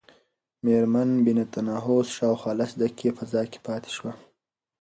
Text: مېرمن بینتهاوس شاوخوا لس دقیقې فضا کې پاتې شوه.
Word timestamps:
مېرمن 0.63 1.09
بینتهاوس 1.25 2.07
شاوخوا 2.17 2.51
لس 2.59 2.71
دقیقې 2.81 3.09
فضا 3.17 3.41
کې 3.51 3.59
پاتې 3.67 3.89
شوه. 3.95 4.11